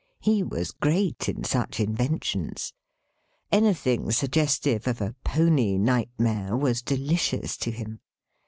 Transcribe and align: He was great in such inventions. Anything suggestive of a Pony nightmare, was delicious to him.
He 0.19 0.41
was 0.41 0.71
great 0.71 1.29
in 1.29 1.43
such 1.43 1.79
inventions. 1.79 2.73
Anything 3.51 4.11
suggestive 4.11 4.87
of 4.87 4.99
a 4.99 5.13
Pony 5.23 5.77
nightmare, 5.77 6.57
was 6.57 6.81
delicious 6.81 7.55
to 7.57 7.69
him. 7.69 7.99